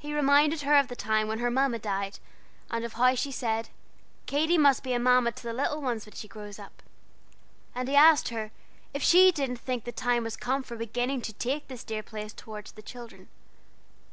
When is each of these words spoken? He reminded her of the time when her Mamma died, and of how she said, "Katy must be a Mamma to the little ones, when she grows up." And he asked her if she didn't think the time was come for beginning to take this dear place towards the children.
He 0.00 0.12
reminded 0.12 0.62
her 0.62 0.74
of 0.74 0.88
the 0.88 0.96
time 0.96 1.28
when 1.28 1.38
her 1.38 1.48
Mamma 1.48 1.78
died, 1.78 2.18
and 2.72 2.84
of 2.84 2.94
how 2.94 3.14
she 3.14 3.30
said, 3.30 3.68
"Katy 4.26 4.58
must 4.58 4.82
be 4.82 4.92
a 4.94 4.98
Mamma 4.98 5.30
to 5.30 5.42
the 5.44 5.52
little 5.52 5.80
ones, 5.80 6.04
when 6.06 6.14
she 6.16 6.26
grows 6.26 6.58
up." 6.58 6.82
And 7.72 7.86
he 7.88 7.94
asked 7.94 8.30
her 8.30 8.50
if 8.92 9.00
she 9.00 9.30
didn't 9.30 9.58
think 9.60 9.84
the 9.84 9.92
time 9.92 10.24
was 10.24 10.36
come 10.36 10.64
for 10.64 10.74
beginning 10.74 11.20
to 11.20 11.32
take 11.32 11.68
this 11.68 11.84
dear 11.84 12.02
place 12.02 12.32
towards 12.32 12.72
the 12.72 12.82
children. 12.82 13.28